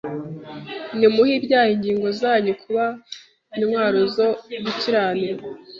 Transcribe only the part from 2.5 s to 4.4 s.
kuba intwaro zo